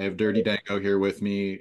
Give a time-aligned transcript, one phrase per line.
[0.00, 1.60] I have Dirty Dango here with me.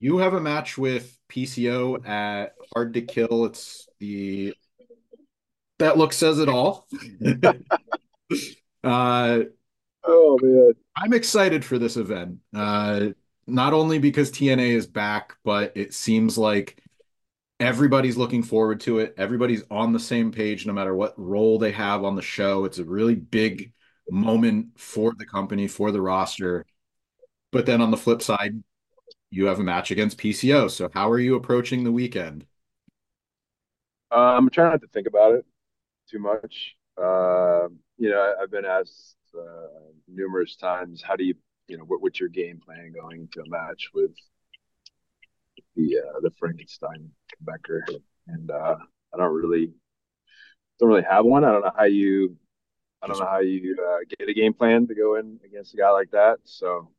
[0.00, 3.44] You have a match with PCO at Hard to Kill.
[3.44, 4.54] It's the
[5.78, 6.88] that look says it all.
[8.84, 9.40] uh,
[10.02, 12.38] oh man, I'm excited for this event.
[12.56, 13.08] Uh,
[13.46, 16.82] not only because TNA is back, but it seems like
[17.60, 19.14] everybody's looking forward to it.
[19.18, 22.64] Everybody's on the same page, no matter what role they have on the show.
[22.64, 23.74] It's a really big
[24.08, 26.64] moment for the company, for the roster.
[27.54, 28.64] But then on the flip side,
[29.30, 30.68] you have a match against PCO.
[30.68, 32.46] So how are you approaching the weekend?
[34.10, 35.46] Uh, I'm trying not to think about it
[36.10, 36.74] too much.
[37.00, 39.68] Uh, you know, I've been asked uh,
[40.08, 41.34] numerous times, how do you,
[41.68, 44.10] you know, what, what's your game plan going to a match with
[45.76, 47.08] the uh, the Frankenstein
[47.40, 47.86] Becker?
[48.26, 48.76] And uh,
[49.14, 49.70] I don't really
[50.80, 51.44] don't really have one.
[51.44, 52.36] I don't know how you
[53.00, 55.76] I don't know how you uh, get a game plan to go in against a
[55.76, 56.38] guy like that.
[56.42, 56.90] So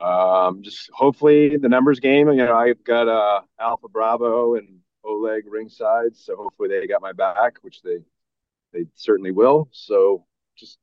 [0.00, 2.28] um, just hopefully the numbers game.
[2.28, 7.12] You know, I've got uh, Alpha Bravo and Oleg ringside, so hopefully they got my
[7.12, 7.98] back, which they
[8.72, 9.68] they certainly will.
[9.72, 10.24] So
[10.56, 10.78] just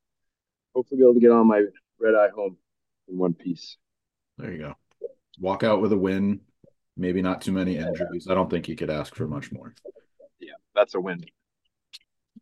[0.74, 1.64] hopefully be able to get on my
[2.00, 2.58] red eye home
[3.08, 3.78] in one piece.
[4.38, 4.74] There you go.
[5.40, 6.42] Walk out with a win.
[6.96, 8.28] Maybe not too many injuries.
[8.30, 9.74] I don't think you could ask for much more.
[10.40, 11.26] Yeah, that's a win.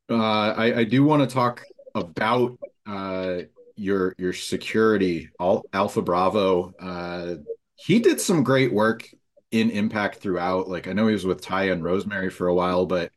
[0.09, 1.63] Uh, I, I do want to talk
[1.95, 3.43] about uh,
[3.81, 6.73] your your security, Al- Alpha Bravo.
[6.79, 7.35] Uh,
[7.75, 9.09] he did some great work
[9.51, 10.69] in Impact throughout.
[10.69, 13.11] Like I know he was with Ty and Rosemary for a while, but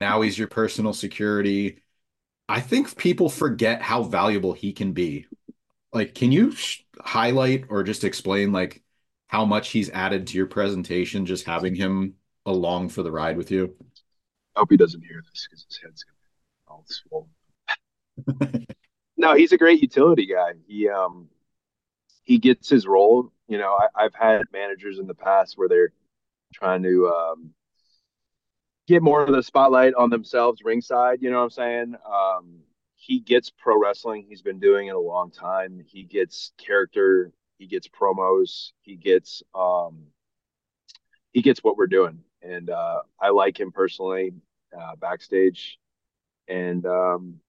[0.00, 1.82] now he's your personal security.
[2.48, 5.26] I think people forget how valuable he can be.
[5.92, 8.82] Like, can you sh- highlight or just explain like
[9.28, 13.50] how much he's added to your presentation, just having him along for the ride with
[13.50, 13.76] you?
[14.56, 18.66] I hope he doesn't hear this because his head's gonna be all swollen.
[19.16, 20.52] no, he's a great utility guy.
[20.66, 21.28] He um
[22.22, 23.32] he gets his role.
[23.48, 25.92] You know, I, have had managers in the past where they're
[26.54, 27.50] trying to um,
[28.86, 31.20] get more of the spotlight on themselves ringside.
[31.20, 31.94] You know what I'm saying?
[32.10, 32.60] Um,
[32.94, 34.24] he gets pro wrestling.
[34.28, 35.84] He's been doing it a long time.
[35.86, 37.32] He gets character.
[37.58, 38.70] He gets promos.
[38.82, 40.06] He gets um,
[41.32, 44.32] he gets what we're doing, and uh, I like him personally
[44.78, 45.78] uh, backstage,
[46.48, 47.40] and um,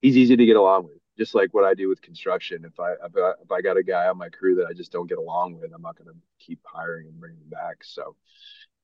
[0.00, 0.98] he's easy to get along with.
[1.18, 2.64] Just like what I do with construction.
[2.64, 4.90] If I if I, if I got a guy on my crew that I just
[4.92, 7.84] don't get along with, I'm not going to keep hiring and bringing him back.
[7.84, 8.16] So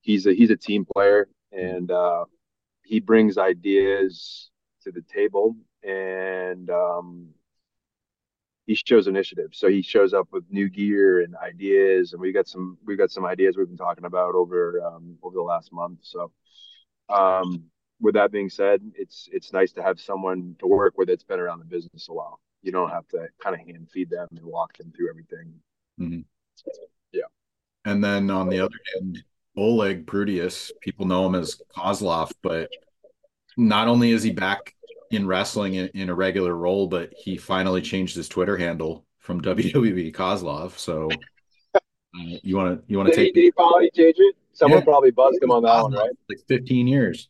[0.01, 2.25] he's a he's a team player, and uh,
[2.83, 4.51] he brings ideas
[4.83, 7.29] to the table, and um,
[8.67, 9.51] he shows initiative.
[9.53, 13.09] So he shows up with new gear and ideas, and we got some we got
[13.09, 15.99] some ideas we've been talking about over um, over the last month.
[16.03, 16.31] So,
[17.09, 17.63] um,
[17.99, 21.39] with that being said, it's it's nice to have someone to work with that's been
[21.39, 22.39] around the business a while.
[22.61, 25.53] You don't have to kind of hand feed them and walk them through everything.
[25.99, 26.21] Mm-hmm.
[27.11, 27.21] Yeah.
[27.85, 29.23] And then on the other hand,
[29.55, 32.69] Oleg Prudius, people know him as Kozlov, but
[33.55, 34.75] not only is he back
[35.09, 39.41] in wrestling in, in, a regular role, but he finally changed his Twitter handle from
[39.43, 40.77] WWE Kozlov.
[40.77, 41.09] So
[41.73, 41.79] uh,
[42.13, 43.27] you want to you want to take?
[43.27, 44.35] He, did he finally change it?
[44.53, 44.85] Someone yeah.
[44.85, 46.09] probably buzzed him on that one, right?
[46.29, 47.29] Like 15 years.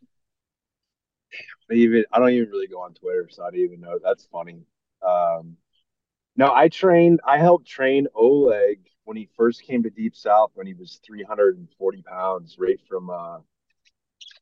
[1.72, 4.00] Even I don't even really go on Twitter, so I don't even know.
[4.04, 4.62] That's funny.
[5.06, 5.58] Um,
[6.36, 7.20] no, I trained.
[7.26, 12.02] I helped train Oleg when he first came to Deep South when he was 340
[12.04, 13.40] pounds, right from uh,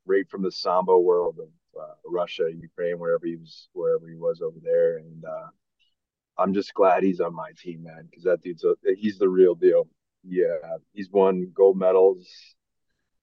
[0.06, 4.42] right from the sambo world of uh, Russia, Ukraine, wherever he was, wherever he was
[4.42, 4.98] over there.
[4.98, 5.48] And uh,
[6.38, 9.56] I'm just glad he's on my team, man, because that dude's a, he's the real
[9.56, 9.88] deal.
[10.24, 12.28] Yeah, he's won gold medals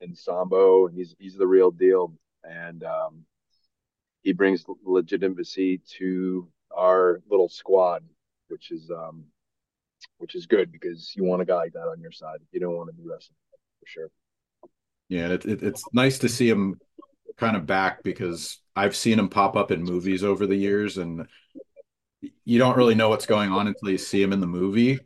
[0.01, 2.15] in sambo, and he's he's the real deal.
[2.45, 3.25] And um,
[4.23, 8.03] he brings legitimacy to our little squad,
[8.49, 9.25] which is um,
[10.19, 12.39] which is good because you want a guy like that on your side.
[12.53, 13.37] You don't want to be wrestling
[13.81, 14.11] for sure.
[15.09, 16.81] Yeah, it, it, it's nice to see him
[17.37, 21.27] kind of back because I've seen him pop up in movies over the years, and
[22.45, 25.01] you don't really know what's going on until you see him in the movie,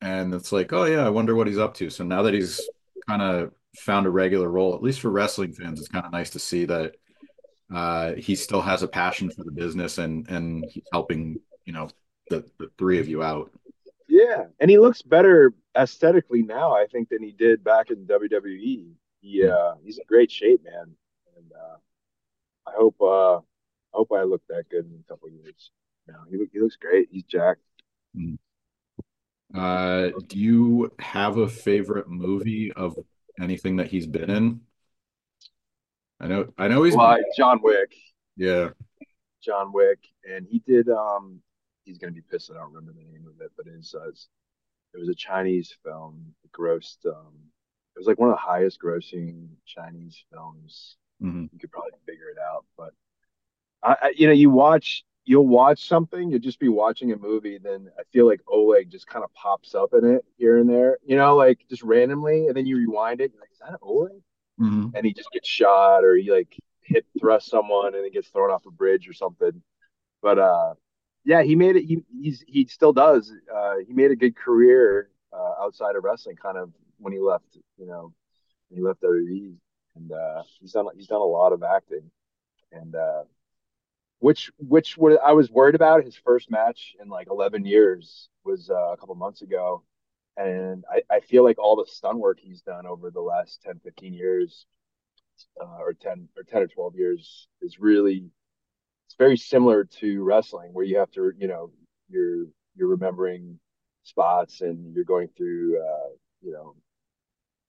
[0.00, 1.90] and it's like, oh yeah, I wonder what he's up to.
[1.90, 2.60] So now that he's
[3.06, 6.30] kind of found a regular role, at least for wrestling fans, it's kind of nice
[6.30, 6.94] to see that
[7.74, 11.88] uh, he still has a passion for the business and and he's helping you know
[12.30, 13.50] the, the three of you out.
[14.08, 18.92] Yeah, and he looks better aesthetically now, I think, than he did back in WWE.
[19.20, 20.94] He uh, he's in great shape, man,
[21.36, 21.76] and uh,
[22.68, 23.40] I hope uh, I
[23.92, 25.70] hope I look that good in a couple years.
[26.06, 27.08] No, he he looks great.
[27.10, 27.62] He's jacked.
[28.16, 28.38] Mm.
[29.54, 32.98] Uh, do you have a favorite movie of
[33.40, 34.60] anything that he's been in?
[36.20, 37.92] I know, I know he's well, John Wick.
[38.36, 38.70] Yeah,
[39.42, 40.88] John Wick, and he did.
[40.88, 41.40] Um,
[41.84, 42.50] he's gonna be pissed.
[42.50, 46.34] I don't remember the name of it, but it's uh, it was a Chinese film.
[46.44, 47.04] It grossed.
[47.06, 47.34] Um,
[47.94, 50.96] it was like one of the highest grossing Chinese films.
[51.22, 51.46] Mm-hmm.
[51.52, 52.92] You could probably figure it out, but
[53.82, 57.58] I, I, you know, you watch, you'll watch something, you'll just be watching a movie,
[57.62, 60.98] then I feel like Oleg just kind of pops up in it here and there,
[61.04, 64.22] you know, like just randomly, and then you rewind it, You're like, is that Oleg?
[64.60, 64.96] Mm-hmm.
[64.96, 68.50] And he just gets shot, or he like hit thrust someone, and he gets thrown
[68.50, 69.62] off a bridge or something.
[70.22, 70.74] But uh,
[71.24, 71.84] yeah, he made it.
[71.84, 73.32] He he's he still does.
[73.52, 77.58] Uh, he made a good career uh, outside of wrestling, kind of when he left.
[77.78, 78.12] You know,
[78.72, 79.54] he left WWE,
[79.96, 82.10] and uh, he's done he's done a lot of acting,
[82.72, 83.22] and uh,
[84.18, 88.70] which which what I was worried about his first match in like 11 years was
[88.70, 89.82] uh, a couple months ago,
[90.36, 93.80] and I, I feel like all the stunt work he's done over the last 10
[93.84, 94.66] 15 years
[95.60, 98.30] uh, or 10 or 10 or 12 years is really
[99.06, 101.70] it's very similar to wrestling where you have to you know
[102.08, 102.46] you're
[102.76, 103.58] you're remembering
[104.02, 106.10] spots and you're going through uh,
[106.42, 106.74] you know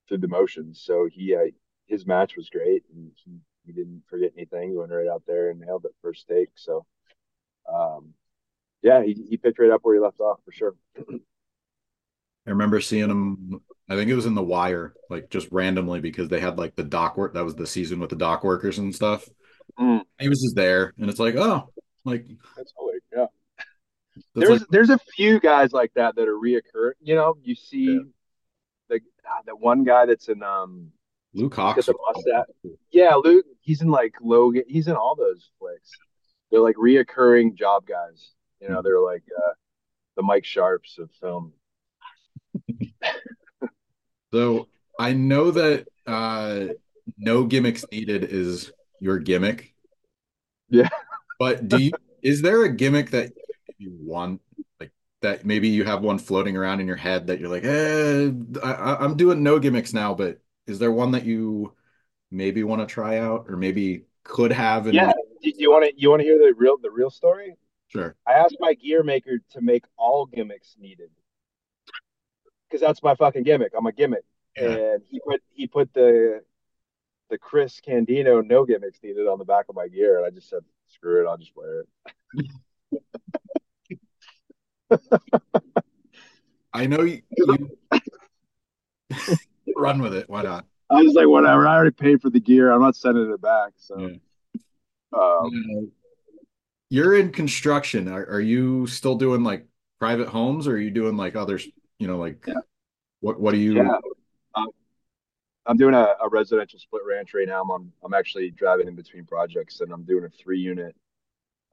[0.07, 0.81] through the motions.
[0.83, 1.51] So he uh,
[1.87, 4.69] his match was great and he, he didn't forget anything.
[4.69, 6.49] He went right out there and nailed it first take.
[6.55, 6.85] So
[7.71, 8.13] um,
[8.81, 10.75] yeah he, he picked right up where he left off for sure
[12.47, 13.61] I remember seeing him.
[13.87, 16.83] I think it was in The Wire, like just randomly because they had like the
[16.83, 17.33] dock work.
[17.33, 19.27] That was the season with the dock workers and stuff.
[19.79, 20.01] Mm.
[20.19, 21.69] He was just there, and it's like, oh,
[22.05, 23.25] like that's Oleg, yeah
[24.33, 27.85] there's like, there's a few guys like that that are reoccurring you know you see
[27.93, 27.99] Yeah.
[28.89, 30.91] the ah, that one guy that's in um
[31.33, 31.85] Luke he's got Hawks.
[31.87, 35.89] the mustache yeah Luke he's in like Logan he's in all those flicks
[36.49, 38.31] they're like reoccurring job guys
[38.61, 39.51] you know they're like uh
[40.15, 41.51] the Mike Sharps of film
[44.33, 44.67] So
[44.99, 46.65] I know that uh,
[47.17, 49.73] no gimmicks needed is your gimmick.
[50.69, 50.89] Yeah.
[51.39, 51.91] But do you?
[52.21, 53.31] Is there a gimmick that
[53.77, 54.41] you want,
[54.79, 54.91] like
[55.21, 55.45] that?
[55.45, 58.31] Maybe you have one floating around in your head that you're like, eh,
[58.63, 60.13] I, I'm doing no gimmicks now.
[60.13, 61.73] But is there one that you
[62.31, 64.87] maybe want to try out, or maybe could have?
[64.87, 65.11] And yeah
[65.45, 67.55] do you want to you want to hear the real the real story
[67.87, 68.15] sure.
[68.27, 71.09] I asked my gear maker to make all gimmicks needed
[72.69, 73.73] because that's my fucking gimmick.
[73.77, 74.23] I'm a gimmick,
[74.57, 74.69] Yeah.
[74.93, 76.41] and he put he put the
[77.29, 80.49] the Chris Candido no gimmicks needed on the back of my gear, and I just
[80.49, 81.87] said screw it, I'll just wear it.
[86.73, 87.77] I know you, you
[89.75, 90.29] run with it.
[90.29, 90.65] Why not?
[90.89, 91.67] I was like, whatever.
[91.67, 92.71] I already paid for the gear.
[92.71, 93.71] I'm not sending it back.
[93.77, 94.17] So, Yeah.
[95.13, 95.91] um,
[96.89, 98.07] You're in construction.
[98.07, 99.65] Are, are you still doing like
[99.99, 101.67] private homes, or are you doing like others?
[101.99, 102.55] You know, like Yeah.
[103.21, 103.39] what?
[103.39, 103.75] What do you?
[103.75, 103.97] yeah,
[104.55, 104.69] um,
[105.65, 107.61] I'm doing a, a residential split ranch right now.
[107.61, 110.95] I'm on, I'm actually driving in between projects, and I'm doing a three unit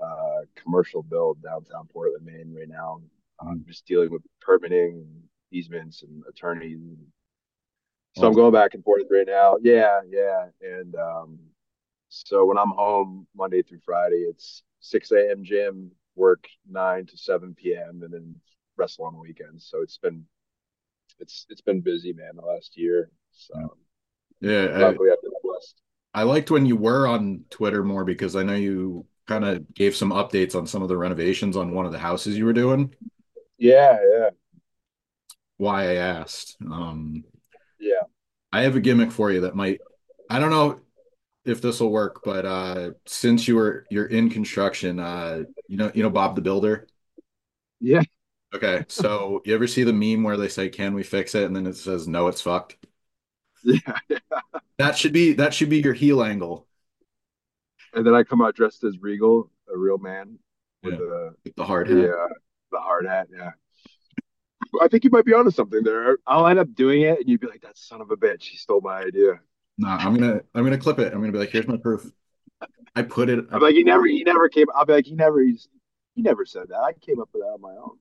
[0.01, 3.01] uh, commercial build downtown Portland, Maine right now.
[3.41, 5.07] I'm just dealing with permitting,
[5.51, 6.79] easements, and attorneys.
[8.15, 9.57] So I'm going back and forth right now.
[9.63, 10.47] Yeah, yeah.
[10.61, 11.39] And um,
[12.09, 15.43] so when I'm home Monday through Friday, it's 6 a.m.
[15.45, 18.03] gym, work 9 to 7 p.m.
[18.03, 18.35] and then
[18.83, 19.69] wrestle on the weekends.
[19.71, 20.25] So it's been
[21.21, 23.11] it's it's been busy, man, the last year.
[23.31, 23.77] So
[24.41, 25.81] Yeah, I, I've been blessed.
[26.15, 29.95] I liked when you were on Twitter more because I know you kind of gave
[29.95, 32.93] some updates on some of the renovations on one of the houses you were doing.
[33.57, 34.31] Yeah, yeah,
[35.57, 36.57] Why I asked.
[36.61, 37.25] Um,
[37.79, 38.03] yeah.
[38.53, 39.81] I have a gimmick for you that might.
[40.29, 40.81] I don't know
[41.45, 45.93] if this will work, but uh, since you were you're in construction, uh, you know
[45.95, 46.89] you know Bob the Builder.
[47.81, 48.03] Yeah.
[48.55, 51.57] Okay, so you ever see the meme where they say, "Can we fix it?" and
[51.57, 52.77] then it says, "No, it's fucked."
[53.65, 53.79] Yeah.
[54.79, 56.67] That should be that should be your heel angle
[57.95, 60.39] And then I come out dressed as Regal, a real man
[60.83, 60.99] with Yeah.
[60.99, 61.97] the the hard hat.
[61.97, 62.29] the uh,
[62.71, 63.29] the hard hat.
[63.31, 63.53] Yeah.
[64.81, 66.17] I think you might be onto something there.
[66.27, 68.57] I'll end up doing it, and you'd be like, "That son of a bitch, he
[68.57, 69.41] stole my idea."
[69.79, 71.13] No, I'm gonna I'm gonna clip it.
[71.13, 72.11] I'm gonna be like, "Here's my proof."
[72.95, 73.45] I put it.
[73.51, 75.69] I'm like, "He never, he never came." I'll be like, "He never, he's,
[76.15, 76.79] he never said that.
[76.81, 77.99] I came up with that on my own."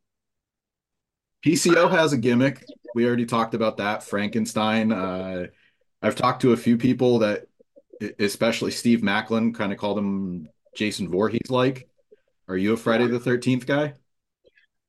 [1.43, 2.63] PCO has a gimmick.
[2.93, 4.03] We already talked about that.
[4.03, 4.91] Frankenstein.
[4.91, 5.47] Uh,
[6.01, 7.47] I've talked to a few people that,
[8.19, 11.87] especially Steve Maclin, kind of called him Jason Voorhees like.
[12.47, 13.93] Are you a Friday the 13th guy?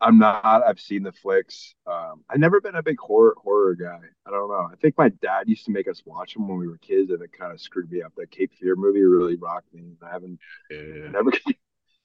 [0.00, 0.64] I'm not.
[0.66, 1.74] I've seen the flicks.
[1.86, 4.00] Um, I've never been a big horror horror guy.
[4.26, 4.68] I don't know.
[4.72, 7.22] I think my dad used to make us watch them when we were kids, and
[7.22, 8.12] it kind of screwed me up.
[8.16, 9.92] That Cape Fear movie really rocked me.
[10.02, 10.40] I haven't
[10.70, 11.08] Yeah.
[11.12, 11.30] never.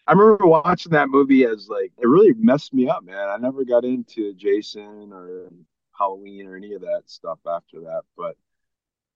[0.08, 3.28] I remember watching that movie as like it really messed me up, man.
[3.28, 5.52] I never got into Jason or
[5.98, 8.04] Halloween or any of that stuff after that.
[8.16, 8.38] But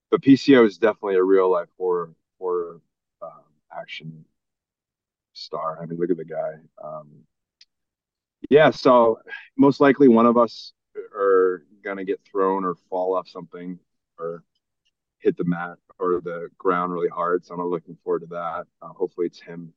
[0.09, 2.81] but PCO is definitely a real life horror horror
[3.21, 4.25] um, action
[5.33, 5.81] star.
[5.81, 6.53] I mean, look at the guy.
[6.83, 7.23] Um,
[8.49, 9.19] yeah, so
[9.57, 10.73] most likely one of us
[11.15, 13.79] are gonna get thrown or fall off something
[14.19, 14.43] or
[15.19, 17.45] hit the mat or the ground really hard.
[17.45, 18.65] So I'm looking forward to that.
[18.81, 19.73] Uh, hopefully it's him.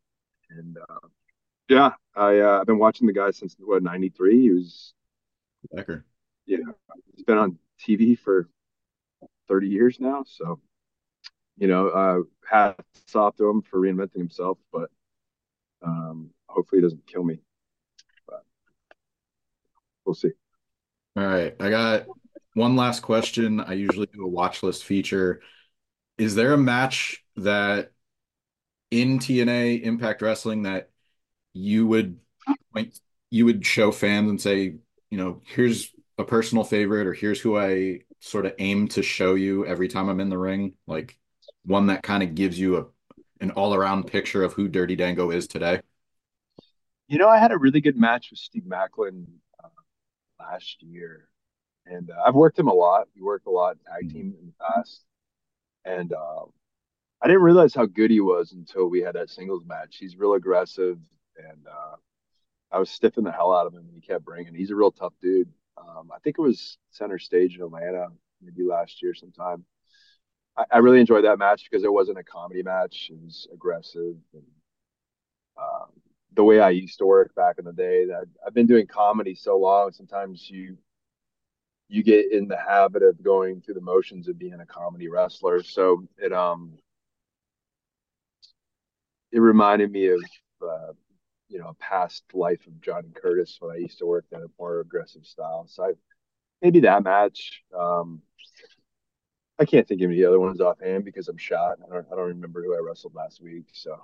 [0.51, 1.09] And uh,
[1.69, 4.41] yeah, I uh, I've been watching the guy since what '93.
[4.41, 4.95] He was
[5.73, 6.05] Becker.
[6.47, 6.59] Yeah,
[7.15, 8.49] he's been on TV for
[9.49, 10.25] 30 years now.
[10.27, 10.61] So
[11.57, 14.59] you know, uh, hats off to him for reinventing himself.
[14.73, 14.91] But
[15.83, 17.41] um, hopefully, he doesn't kill me.
[18.27, 18.43] But
[20.05, 20.33] we'll see.
[21.17, 22.07] All right, I got
[22.55, 23.61] one last question.
[23.61, 25.41] I usually do a watch list feature.
[26.19, 27.91] Is there a match that
[28.95, 30.91] in TNA Impact Wrestling that
[31.53, 32.17] you would
[32.73, 32.99] point
[33.29, 34.77] you would show fans and say,
[35.11, 39.35] you know, here's a personal favorite or here's who I sort of aim to show
[39.35, 40.75] you every time I'm in the ring?
[40.87, 41.19] Like
[41.65, 42.85] one that kind of gives you a
[43.41, 45.81] an all-around picture of who Dirty Dango is today?
[47.09, 49.27] You know, I had a really good match with Steve Maclin
[49.63, 49.69] uh,
[50.39, 51.29] last year,
[51.85, 53.09] and uh, I've worked him a lot.
[53.17, 54.17] We worked a lot tag mm-hmm.
[54.17, 55.05] team in the past,
[55.85, 56.45] and uh,
[57.23, 59.97] I didn't realize how good he was until we had that singles match.
[59.99, 60.99] He's real aggressive,
[61.37, 61.97] and uh,
[62.71, 64.55] I was stiffing the hell out of him, and he kept bringing.
[64.55, 65.49] He's a real tough dude.
[65.79, 68.09] Um, I think it was center stage in Atlanta,
[68.43, 69.65] maybe last year sometime.
[70.57, 73.09] I, I, really enjoyed that match because it wasn't a comedy match.
[73.11, 74.45] It was aggressive and
[75.57, 75.89] um,
[76.35, 78.07] the way I used to work back in the day.
[78.07, 79.93] That I've been doing comedy so long.
[79.93, 80.77] Sometimes you
[81.89, 85.63] you get in the habit of going through the motions of being a comedy wrestler.
[85.63, 86.79] So it um
[89.35, 90.23] it reminded me of
[90.63, 90.93] uh,
[91.49, 94.47] you know a past life of Johnny Curtis when I used to work in a
[94.59, 95.67] more aggressive style.
[95.69, 95.93] So I,
[96.63, 97.63] maybe that match.
[97.77, 98.23] Um,
[99.59, 101.79] I can't think of any other ones offhand because I'm shot.
[101.85, 103.67] I don't I don't remember who I wrestled last week.
[103.73, 103.99] So,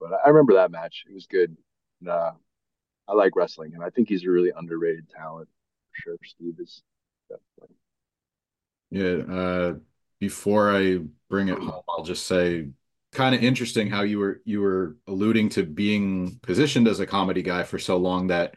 [0.00, 1.04] but I remember that match.
[1.08, 1.56] It was good.
[2.00, 2.32] And, uh,
[3.08, 5.48] I like wrestling, and I think he's a really underrated talent
[5.90, 6.16] for sure.
[6.24, 6.82] Steve is
[7.28, 7.76] definitely.
[8.90, 9.34] Yeah.
[9.34, 9.74] Uh,
[10.20, 10.98] before I
[11.28, 12.68] bring it home, I'll just say,
[13.12, 17.42] kind of interesting how you were you were alluding to being positioned as a comedy
[17.42, 18.54] guy for so long that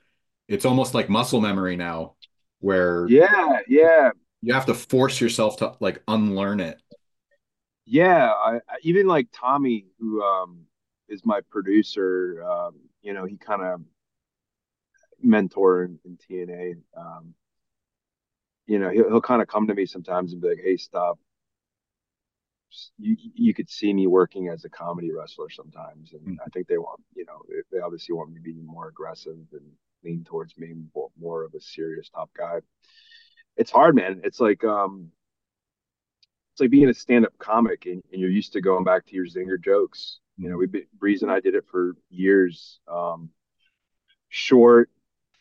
[0.48, 2.16] it's almost like muscle memory now,
[2.60, 6.80] where yeah, yeah, you have to force yourself to like unlearn it.
[7.86, 10.66] Yeah, I, even like Tommy, who um,
[11.08, 13.82] is my producer, um, you know, he kind of
[15.22, 16.78] mentor in, in TNA.
[16.98, 17.34] Um,
[18.68, 21.20] you know, he'll, he'll kind of come to me sometimes and be like, "Hey, stop."
[22.98, 26.42] You you could see me working as a comedy wrestler sometimes, and mm-hmm.
[26.46, 27.42] I think they want you know
[27.72, 29.72] they obviously want me to be more aggressive and
[30.04, 30.90] lean towards being
[31.20, 32.60] more, of a serious top guy
[33.58, 34.22] it's hard, man.
[34.24, 35.12] It's like um,
[36.54, 39.26] it's like being a stand-up comic and, and you're used to going back to your
[39.26, 40.20] zinger jokes.
[40.38, 40.68] You know, we
[40.98, 42.80] Breeze and I did it for years.
[42.88, 43.30] Um,
[44.30, 44.90] short,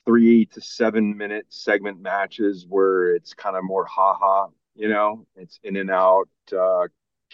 [0.05, 4.49] three to seven minute segment matches where it's kind of more haha.
[4.77, 6.89] You know, it's in and out uh,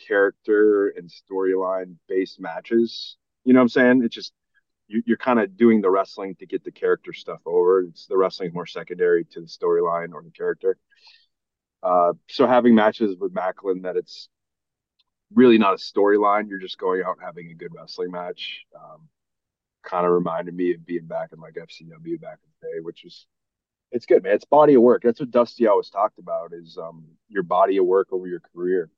[0.07, 3.17] character and storyline based matches.
[3.45, 4.03] You know what I'm saying?
[4.05, 4.33] It's just
[4.89, 7.83] you, are kind of doing the wrestling to get the character stuff over.
[7.83, 10.77] It's the wrestling more secondary to the storyline or the character.
[11.83, 14.29] Uh, so having matches with Maclin that it's
[15.33, 18.65] really not a storyline, you're just going out and having a good wrestling match.
[18.75, 19.09] Um,
[19.83, 23.05] kind of reminded me of being back in like FCW back in the day, which
[23.05, 23.27] is
[23.93, 24.35] it's good, man.
[24.35, 25.03] It's body of work.
[25.03, 28.91] That's what Dusty always talked about is um, your body of work over your career.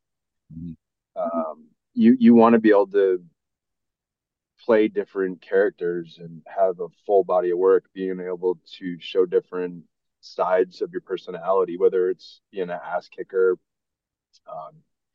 [0.52, 0.72] Mm-hmm.
[1.16, 3.22] Um, you you want to be able to
[4.64, 9.84] play different characters and have a full body of work, being able to show different
[10.20, 13.58] sides of your personality, whether it's being an ass kicker,
[14.50, 14.72] um,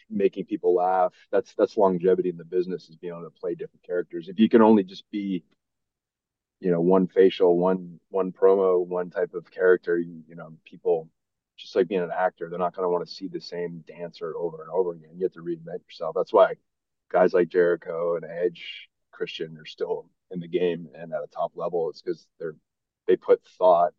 [0.10, 1.14] making people laugh.
[1.32, 4.28] That's that's longevity in the business is being able to play different characters.
[4.28, 5.44] If you can only just be,
[6.60, 11.10] you know, one facial, one one promo, one type of character, you, you know, people
[11.58, 14.34] just like being an actor, they're not going to want to see the same dancer
[14.38, 15.12] over and over again.
[15.16, 16.16] You have to reinvent yourself.
[16.16, 16.54] That's why
[17.12, 21.54] guys like Jericho and Edge Christian are still in the game and at a top
[21.56, 21.90] level.
[21.90, 22.56] It's because they're
[23.08, 23.94] they put thought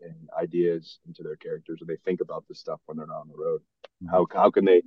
[0.00, 3.28] and ideas into their characters and they think about this stuff when they're not on
[3.28, 3.60] the road.
[4.02, 4.08] Mm-hmm.
[4.08, 4.82] How how can they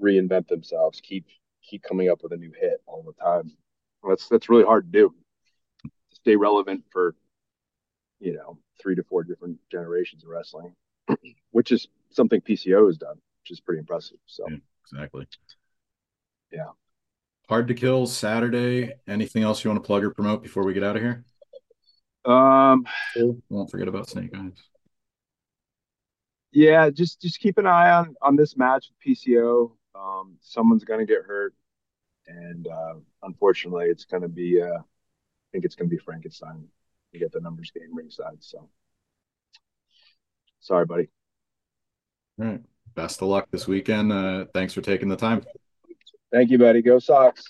[0.00, 1.26] reinvent themselves, keep
[1.62, 3.52] keep coming up with a new hit all the time?
[4.02, 5.14] Well, that's that's really hard to do.
[5.84, 7.14] To stay relevant for
[8.20, 10.74] you know three to four different generations of wrestling,
[11.50, 14.18] which is something PCO has done, which is pretty impressive.
[14.26, 15.26] So yeah, exactly.
[16.52, 16.70] Yeah.
[17.48, 18.92] Hard to Kill Saturday.
[19.06, 21.24] Anything else you want to plug or promote before we get out of here?
[22.24, 22.84] Um,
[23.48, 24.52] won't forget about Snake Eyes.
[26.52, 29.72] Yeah, just just keep an eye on on this match with PCO.
[29.94, 31.54] Um, someone's gonna get hurt,
[32.26, 34.60] and uh, unfortunately, it's gonna be.
[34.62, 36.68] Uh, I think it's gonna be Frankenstein
[37.12, 38.36] to get the numbers game ringside.
[38.40, 38.68] So
[40.62, 41.08] Sorry, buddy.
[42.40, 42.60] All right.
[42.94, 44.12] Best of luck this weekend.
[44.12, 45.42] Uh, thanks for taking the time.
[46.32, 46.80] Thank you, buddy.
[46.82, 47.44] Go Sox.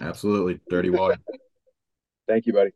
[0.00, 0.60] Absolutely.
[0.68, 1.16] Dirty water.
[2.28, 2.70] Thank you, buddy.